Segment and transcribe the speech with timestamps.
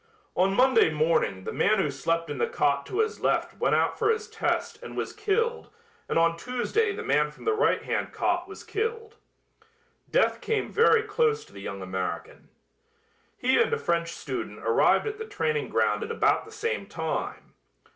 [0.35, 3.99] On Monday morning the man who slept in the cot to his left went out
[3.99, 5.69] for his test and was killed
[6.09, 9.17] and on Tuesday the man from the right hand cot was killed.
[10.09, 12.49] Death came very close to the young American.
[13.37, 17.53] He and a French student arrived at the training ground at about the same time.